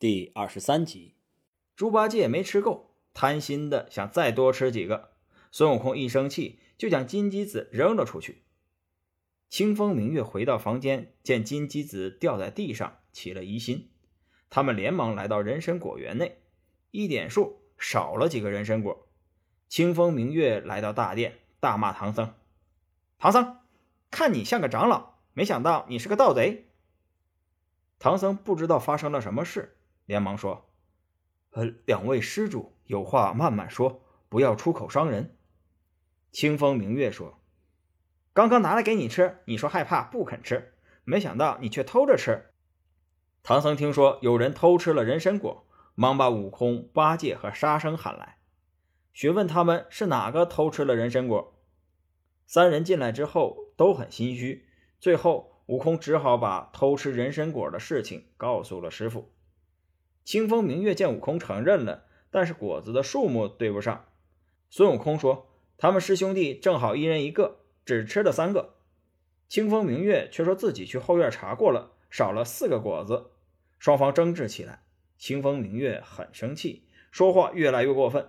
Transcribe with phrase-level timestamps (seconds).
[0.00, 1.14] 第二十三集，
[1.76, 5.10] 猪八戒没吃够，贪心的想再多吃几个。
[5.52, 8.44] 孙悟空一生气，就将金鸡子扔了出去。
[9.50, 13.90] 清风明月回到房间，见金鸡子掉在地上，起了疑心。
[14.48, 16.40] 他们连忙来到人参果园内，
[16.92, 19.06] 一点数，少了几个人参果。
[19.68, 22.32] 清风明月来到大殿，大骂唐僧
[23.20, 23.58] ：“唐僧，
[24.10, 26.70] 看你像个长老，没想到你是个盗贼！”
[28.00, 29.76] 唐僧不知道发生了什么事。
[30.10, 30.68] 连忙说
[31.54, 35.36] ：“呃，两位施主有话慢慢说，不要出口伤人。”
[36.32, 37.38] 清风明月说
[38.34, 42.50] ：“刚刚拿来给你吃，你说害怕不肯吃，没想到你却偷着吃。”
[43.44, 48.38] 唐僧听说有人偷吃了人参果，忙把悟空、八戒和沙僧喊来，
[49.12, 51.56] 询问他们是哪个偷吃了人参果。
[52.48, 54.66] 三人进来之后都很心虚，
[54.98, 59.30] 最后悟空只好把偷吃人参果的事情告诉了师傅。
[60.30, 64.04] 清风明月见悟空承认了，但是果子的数目对不上。
[64.68, 68.76] 孙悟空说：“他们师兄弟正好一人一个，只吃了三个。”
[69.50, 73.32] 清风明月却说自己去后院查过了，少了四个果子。
[73.80, 74.84] 双方争执起来。
[75.18, 78.28] 清风明月很生气，说话越来越过分。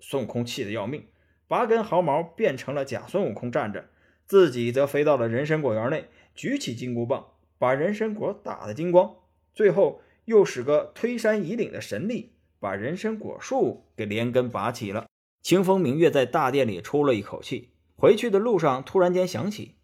[0.00, 1.08] 孙悟空气得要命，
[1.46, 3.90] 拔根毫毛变成了假孙悟空站着，
[4.24, 9.14] 自己则飞到了人参果园内，举起金箍棒，把人参果打得精光。
[9.52, 10.00] 最后。
[10.24, 15.06] 又使个推山移岭的神力，把人参果树给连根拔起了。
[15.42, 17.70] 清风明月在大殿里出了一口气。
[17.96, 19.76] 回去的路上，突然间想起，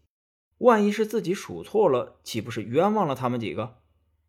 [0.59, 3.79] 万一是自己数错了，岂不是冤枉了他们几个？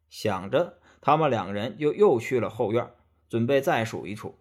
[0.10, 2.92] 想着，他们两人又又去了后院，
[3.28, 4.40] 准备再数一处。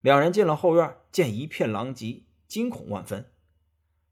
[0.00, 3.26] 两人进了后院，见一片狼藉，惊恐万分。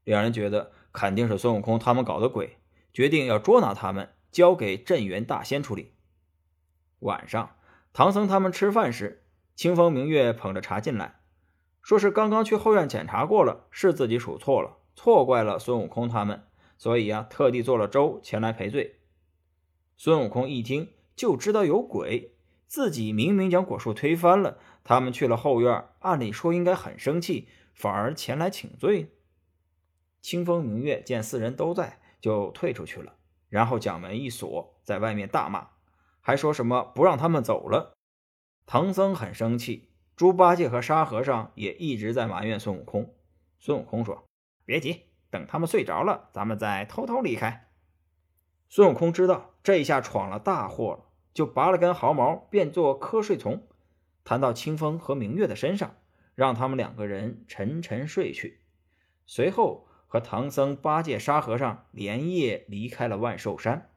[0.03, 2.57] 两人觉得肯定是孙悟空他们搞的鬼，
[2.93, 5.93] 决定要捉拿他们，交给镇元大仙处理。
[6.99, 7.55] 晚上，
[7.93, 9.23] 唐僧他们吃饭时，
[9.55, 11.19] 清风明月捧着茶进来，
[11.81, 16.43] 说是刚刚去后院检查过了，是自己数错了，错怪了孙悟空他们，
[16.77, 18.99] 所以啊，特地做了粥前来赔罪。
[19.95, 22.35] 孙悟空一听就知道有鬼，
[22.67, 29.15] 自己明明将果树推翻了，他们去了后院，按理说应该很生气，反而前来请罪。
[30.21, 33.15] 清风明月见四人都在，就退出去了，
[33.49, 35.67] 然后将门一锁，在外面大骂。
[36.29, 37.97] 还说什么不让他们走了？
[38.67, 43.15] 唐僧很生气，猪八戒和沙和尚也一直在埋怨孙悟空。
[43.57, 44.25] 孙悟空说
[44.63, 47.71] ：“别急，等他们睡着了，咱们再偷偷离开。”
[48.69, 53.67] 孙悟空知道这一下闯了大祸了，就拔了根毫毛，变作瞌睡虫，
[54.23, 55.95] 弹到清风和明月的身上，
[56.35, 58.61] 让他们两个人沉沉睡去。
[59.25, 63.89] 随后和唐僧、八戒、沙和尚连夜离开了万寿山。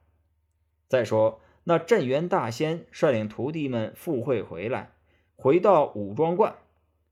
[0.87, 1.39] 再说。
[1.65, 4.91] 那镇元大仙率领徒弟们赴会回来，
[5.35, 6.55] 回到五庄观，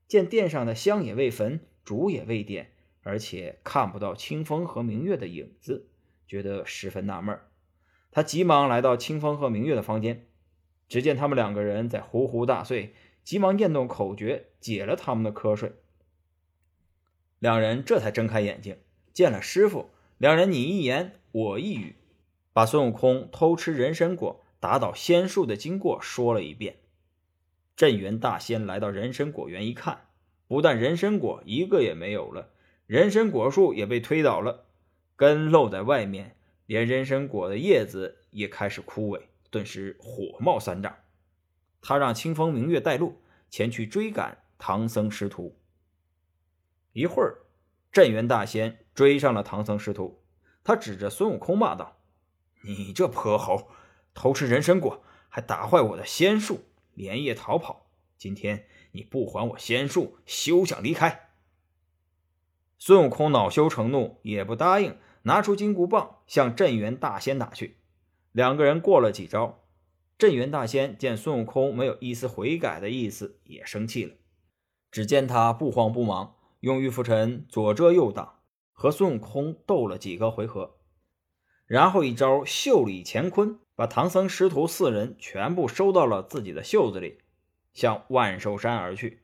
[0.06, 2.70] 见殿上的香也未焚，烛也未点，
[3.02, 5.86] 而且看不到清风和明月的影子，
[6.26, 7.38] 觉得十分纳闷。
[8.10, 10.26] 他急忙来到清风和明月的房间，
[10.86, 15.72] 只见他们两个人在呼呼大睡，急忙念动口诀，解了他们的瞌睡。
[17.38, 18.76] 两人这才睁开眼睛，
[19.14, 19.88] 见了师傅。
[20.18, 21.96] 两人你一言我一语，
[22.52, 24.44] 把孙悟空偷吃人参果。
[24.62, 26.76] 打倒仙树的经过说了一遍。
[27.74, 30.06] 镇元大仙来到人参果园一看，
[30.46, 32.50] 不但人参果一个也没有了，
[32.86, 34.66] 人参果树也被推倒了，
[35.16, 36.36] 根露在外面，
[36.66, 40.96] 连人参果的叶子也开始枯萎，顿时火冒三丈。
[41.80, 43.20] 他让清风明月带路
[43.50, 45.58] 前去追赶唐僧师徒。
[46.92, 47.38] 一会儿，
[47.90, 50.22] 镇元大仙追上了唐僧师徒，
[50.62, 51.98] 他指着孙悟空骂道
[52.62, 53.68] ：“你这泼猴！”
[54.14, 57.86] 偷吃人参果，还打坏我的仙术，连夜逃跑。
[58.18, 61.30] 今天你不还我仙术，休想离开！
[62.78, 67.78] 孙悟空恼羞成怒，也不答应，拿出金箍棒向镇元大仙打去。
[68.32, 69.64] 两个人过了几招，
[70.18, 74.14] 镇元大仙见孙悟空没有一丝悔改的意思，也生气了。
[74.90, 78.40] 只见他不慌不忙，用玉浮尘左遮右挡，
[78.72, 80.76] 和孙悟空斗了几个回合，
[81.66, 83.58] 然后一招袖里乾坤。
[83.74, 87.18] 把唐僧师徒四人全部收到了自己的袖子里，
[87.72, 89.22] 向万寿山而去。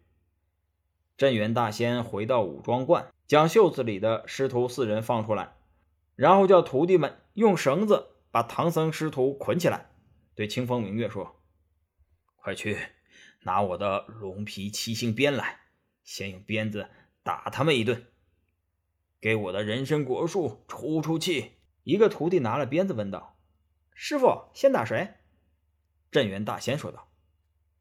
[1.18, 5.58] 镇元大仙回到五庄观，将袖子里的师徒四人放出来，
[6.16, 9.90] 然后叫徒弟们用绳子把唐僧师徒捆起来，
[10.34, 11.42] 对清风明月说
[12.36, 12.78] ：“快去
[13.42, 15.60] 拿我的龙皮七星鞭来，
[16.02, 16.88] 先用鞭子
[17.22, 18.06] 打他们一顿，
[19.20, 21.52] 给我的人参果树出出气。”
[21.88, 23.38] 一个徒弟拿了鞭子问道。
[23.94, 25.14] 师傅，先打谁？
[26.10, 27.08] 镇元大仙说道：“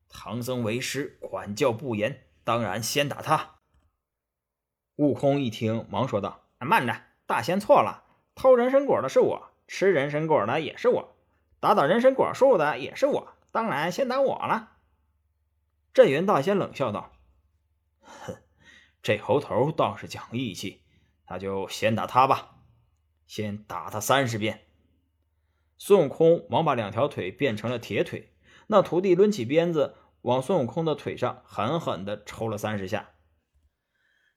[0.07, 3.55] 唐僧为师管教不严，当然先打他。
[4.95, 11.17] 悟空一听，忙说道：“慢着，大仙错了，偷人参果的是我，吃人参果的也是我，
[11.59, 14.77] 打倒人参果树的也是我，当然先打我了。”
[15.93, 17.11] 镇元大仙冷笑道
[17.99, 18.37] ：“哼，
[19.01, 20.85] 这猴头倒是讲义气，
[21.27, 22.53] 那就先打他吧，
[23.27, 24.61] 先打他三十鞭。”
[25.77, 28.33] 孙悟空忙把两条腿变成了铁腿，
[28.65, 33.11] 那徒弟抡起鞭子往孙悟空的腿上狠狠地抽了三十下。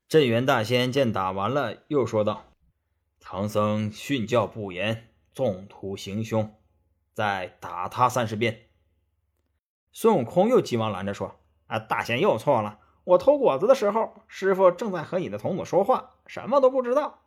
[0.06, 2.52] 镇元大仙见打完了，又说道
[3.20, 6.54] ：“唐僧训教不严，纵图行凶，
[7.14, 8.66] 再打他三十鞭。”
[9.92, 12.80] 孙悟空又急忙拦着说：“啊，大仙又错了！
[13.04, 17.22] 我偷果子的时候，师傅正在和你的童子说话，什么都不知道。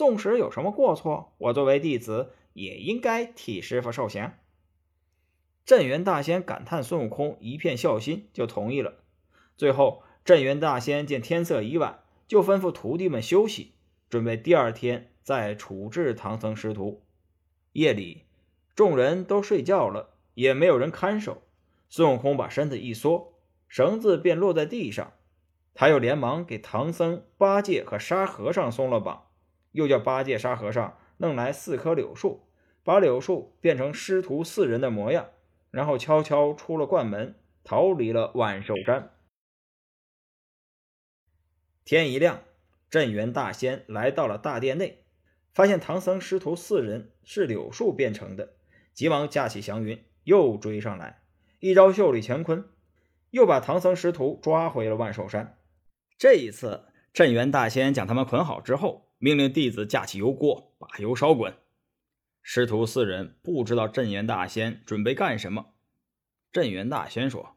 [0.00, 4.32] 纵使有什么过错，我作为弟子也应该替师傅受刑。”
[5.66, 8.94] 镇元大仙感叹孙悟空一片孝心，就同意了。
[9.58, 12.02] 最后，镇元大仙见天色已晚。
[12.26, 13.74] 就吩咐徒弟们休息，
[14.08, 17.02] 准备第二天再处置唐僧师徒。
[17.72, 18.22] 夜里，
[18.74, 21.42] 众人都睡觉了，也没有人看守。
[21.90, 23.34] 孙悟空把身子一缩，
[23.68, 25.12] 绳子便落在地上。
[25.74, 29.26] 他又连忙给唐僧、八戒和沙和尚松了绑，
[29.72, 32.48] 又叫八戒、沙和尚弄来四棵柳树，
[32.82, 35.28] 把柳树变成师徒四人的模样，
[35.70, 39.10] 然后悄悄出了关门，逃离了万寿山。
[41.84, 42.42] 天一亮，
[42.88, 45.04] 镇元大仙来到了大殿内，
[45.52, 48.54] 发现唐僧师徒四人是柳树变成的，
[48.94, 51.22] 急忙架起祥云又追上来，
[51.58, 52.68] 一招袖里乾坤，
[53.30, 55.58] 又把唐僧师徒抓回了万寿山。
[56.16, 61.54] 这一次，镇元大仙将他们捆好之后，命令弟子架起油锅，把油烧滚。
[62.40, 65.74] 师徒四人不知道镇元大仙准备干什么。
[66.50, 67.54] 镇元大仙说：“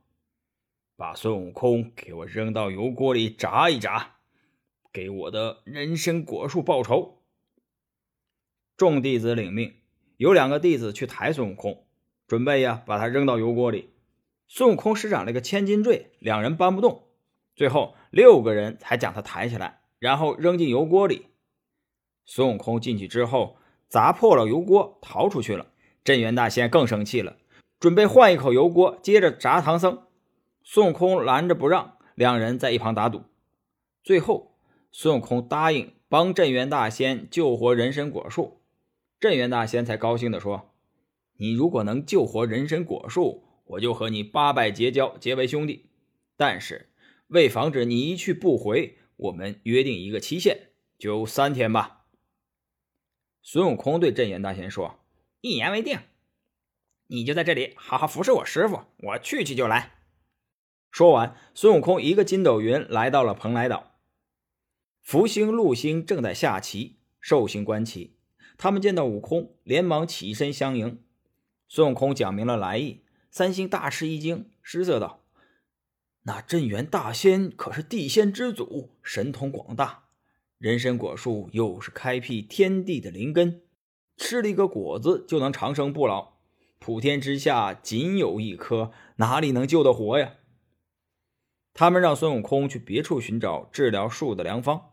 [0.98, 4.18] 把孙悟空给我扔到油锅里炸一炸。”
[4.92, 7.24] 给我的人参果树报仇！
[8.76, 9.76] 众弟子领命，
[10.18, 11.88] 有两个弟子去抬孙悟空，
[12.28, 13.94] 准备呀把他扔到油锅里。
[14.50, 17.08] 孙悟空施展了个千斤坠，两人搬不动，
[17.56, 21.28] 最后六个人才将他抬起来，然后扔进油锅里。
[22.26, 25.68] 孙悟空进去之后，砸破了油锅，逃出去了。
[26.04, 27.38] 镇元大仙更生气了，
[27.80, 30.04] 准备换一口油锅，接着砸唐僧。
[30.64, 33.24] 孙悟空拦着不让，两人在一旁打赌，
[34.04, 34.52] 最后。
[34.96, 38.62] 孙悟空答应帮镇元大仙救活人参果树，
[39.20, 40.70] 镇元大仙才高兴地说
[41.38, 45.88] ：“你如果能救活人参果树，我就和你八拜结交，结为兄弟。
[46.38, 46.90] 但是
[47.30, 50.70] 为防止你一去不回，我们约定一个期限，
[51.00, 52.02] 就三天吧。”
[53.46, 55.02] 孙悟空对镇元大仙说
[55.42, 56.00] ：“一言为定，
[57.08, 59.92] 你就在这里好好服侍我师傅，我去去就来。”
[60.90, 64.00] 说完，孙悟空一个筋斗云来到了蓬莱岛。
[65.02, 68.18] 福星、禄星正在下棋，寿星观棋。
[68.58, 71.04] 他们见到悟空，连忙起身相迎。
[71.68, 75.26] 孙悟空讲明了来意，三星大吃一惊，失色道
[76.24, 80.03] ：“那镇元大仙可是地仙之祖，神通广大。
[80.64, 83.64] 人参果树又是开辟天地的灵根，
[84.16, 86.36] 吃了一个果子就能长生不老。
[86.80, 90.36] 普天之下仅有一棵，哪里能救得活呀？”
[91.76, 94.92] 他们让孙悟空去别处寻找治疗树的良方。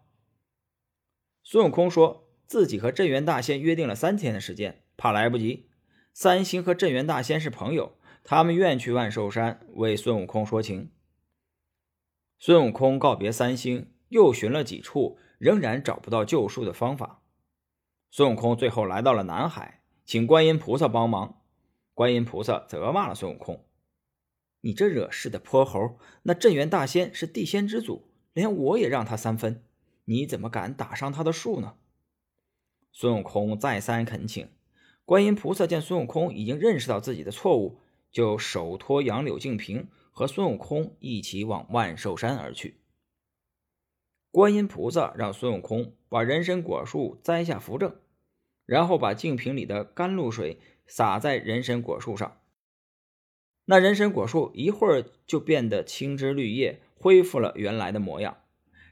[1.44, 5.68] 孙悟空说自己和镇元大仙约定了三天的时间，怕来不及。
[6.12, 10.90] 三星和镇元大仙是朋友，他们愿去万寿山为孙悟空说情。
[12.40, 17.22] 孙悟空告别三星，又寻了几处，仍然找不到救树的方法。
[18.10, 21.40] 孙悟空最后来到了南海，请观音菩萨帮忙。
[21.94, 23.64] 观音菩萨责骂了孙悟空
[24.60, 25.98] ：“你这惹事的泼猴！
[26.24, 29.64] 那镇元大仙是地仙之祖，连我也让他三分。”
[30.04, 31.76] 你怎么敢打伤他的树呢？
[32.92, 34.50] 孙悟空再三恳请，
[35.06, 37.78] 观音菩萨见孙悟空已经认识到自己的错误，
[38.10, 42.79] 就手托杨柳净瓶，和孙悟空一起往万寿山而去。
[44.32, 47.96] 观音菩萨让孙悟空把人参果树栽下扶正，
[48.64, 52.40] 然后把净瓶里的甘露水洒在人参果树上，
[53.64, 58.36] 那人参果树一会儿就变得青枝绿叶，恢复了原来的模样。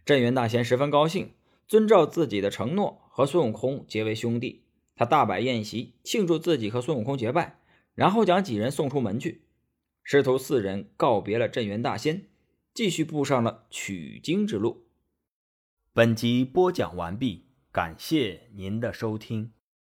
[0.04, 1.32] 镇元大仙十分高兴，
[1.68, 4.64] 遵照自己的承诺，和孙悟空结为兄弟。
[4.96, 7.60] 他大摆宴席庆祝自己和孙悟空结拜，
[7.94, 9.42] 然后将几人送出门去。
[10.02, 12.26] 师徒四人告别了镇元大仙，
[12.74, 14.87] 继续步上了取经之路。
[15.98, 19.50] 本集播讲完毕，感谢您的收听。